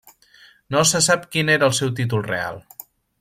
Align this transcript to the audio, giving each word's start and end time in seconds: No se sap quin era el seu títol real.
No 0.75 0.79
se 0.91 1.01
sap 1.07 1.27
quin 1.35 1.53
era 1.57 1.69
el 1.71 1.75
seu 1.81 1.93
títol 2.01 2.25
real. 2.33 2.59